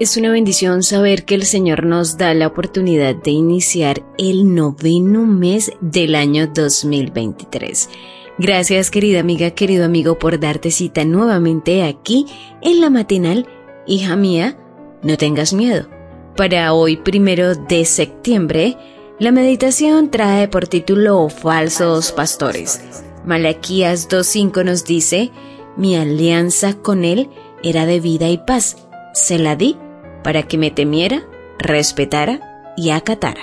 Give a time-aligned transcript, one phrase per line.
[0.00, 5.26] Es una bendición saber que el Señor nos da la oportunidad de iniciar el noveno
[5.26, 7.90] mes del año 2023.
[8.38, 12.24] Gracias querida amiga, querido amigo por darte cita nuevamente aquí
[12.62, 13.46] en la matinal.
[13.86, 14.56] Hija mía,
[15.02, 15.86] no tengas miedo.
[16.34, 18.78] Para hoy primero de septiembre,
[19.18, 23.04] la meditación trae por título Falsos Pastores.
[23.26, 25.30] Malaquías 2.5 nos dice,
[25.76, 27.28] mi alianza con él
[27.62, 28.78] era de vida y paz.
[29.12, 29.76] Se la di
[30.22, 31.22] para que me temiera,
[31.58, 33.42] respetara y acatara.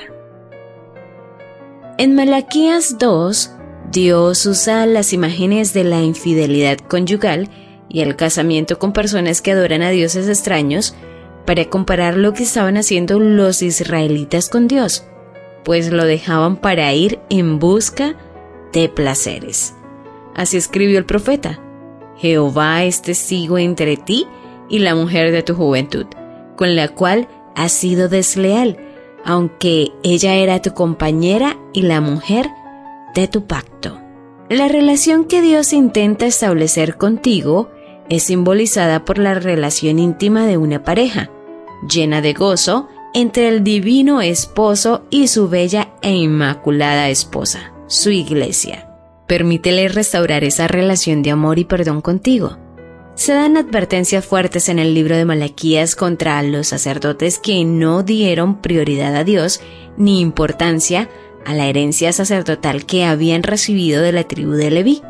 [1.97, 3.51] En Malaquías 2,
[3.91, 7.49] Dios usa las imágenes de la infidelidad conyugal
[7.89, 10.93] y el casamiento con personas que adoran a dioses extraños
[11.45, 15.05] para comparar lo que estaban haciendo los israelitas con Dios,
[15.63, 18.15] pues lo dejaban para ir en busca
[18.73, 19.73] de placeres.
[20.35, 21.59] Así escribió el profeta,
[22.17, 24.27] Jehová es testigo entre ti
[24.69, 26.05] y la mujer de tu juventud
[26.57, 28.77] con la cual has sido desleal,
[29.23, 32.49] aunque ella era tu compañera y la mujer
[33.15, 34.01] de tu pacto.
[34.49, 37.69] La relación que Dios intenta establecer contigo
[38.09, 41.29] es simbolizada por la relación íntima de una pareja,
[41.89, 48.89] llena de gozo entre el divino esposo y su bella e inmaculada esposa, su iglesia.
[49.27, 52.57] Permítele restaurar esa relación de amor y perdón contigo
[53.17, 58.61] se dan advertencias fuertes en el libro de Malaquías contra los sacerdotes que no dieron
[58.61, 59.59] prioridad a Dios
[59.97, 61.09] ni importancia
[61.43, 65.01] a la herencia sacerdotal que habían recibido de la tribu de Leví.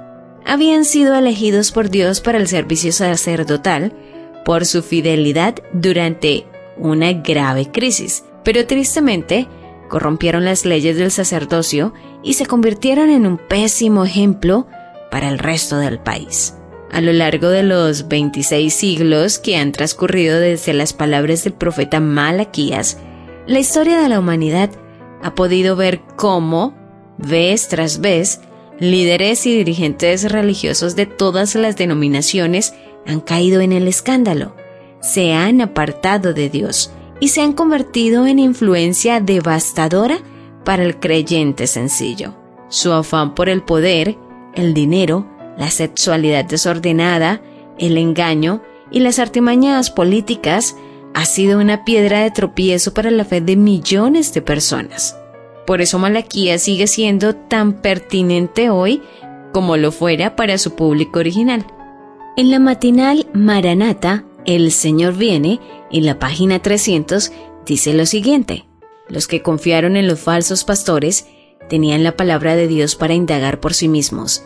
[0.45, 3.93] Habían sido elegidos por Dios para el servicio sacerdotal
[4.45, 6.45] por su fidelidad durante
[6.77, 9.49] una grave crisis, pero tristemente
[9.89, 14.65] corrompieron las leyes del sacerdocio y se convirtieron en un pésimo ejemplo
[15.11, 16.53] para el resto del país.
[16.91, 21.99] A lo largo de los 26 siglos que han transcurrido desde las palabras del profeta
[21.99, 22.97] Malaquías,
[23.45, 24.71] la historia de la humanidad
[25.21, 26.75] ha podido ver cómo,
[27.17, 28.41] vez tras vez,
[28.79, 32.73] líderes y dirigentes religiosos de todas las denominaciones
[33.05, 34.55] han caído en el escándalo,
[35.01, 40.19] se han apartado de Dios y se han convertido en influencia devastadora
[40.63, 42.35] para el creyente sencillo.
[42.69, 44.17] Su afán por el poder,
[44.53, 45.25] el dinero,
[45.57, 47.41] la sexualidad desordenada,
[47.77, 50.75] el engaño y las artimañas políticas
[51.13, 55.17] ha sido una piedra de tropiezo para la fe de millones de personas.
[55.65, 59.01] Por eso Malaquía sigue siendo tan pertinente hoy
[59.51, 61.65] como lo fuera para su público original.
[62.37, 65.59] En la matinal Maranata, El Señor viene,
[65.91, 67.31] en la página 300,
[67.65, 68.65] dice lo siguiente.
[69.09, 71.27] Los que confiaron en los falsos pastores
[71.67, 74.43] tenían la palabra de Dios para indagar por sí mismos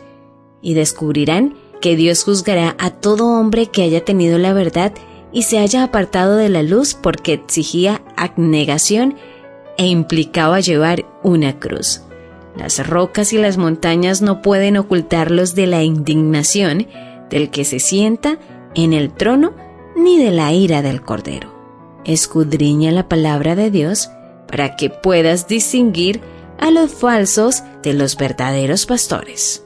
[0.62, 4.94] y descubrirán que Dios juzgará a todo hombre que haya tenido la verdad
[5.32, 9.16] y se haya apartado de la luz porque exigía abnegación
[9.78, 12.02] e implicaba llevar una cruz.
[12.56, 16.88] Las rocas y las montañas no pueden ocultarlos de la indignación
[17.30, 18.38] del que se sienta
[18.76, 19.54] en el trono
[19.96, 21.52] ni de la ira del Cordero.
[22.04, 24.10] Escudriña la palabra de Dios
[24.48, 26.22] para que puedas distinguir
[26.60, 29.66] a los falsos de los verdaderos pastores.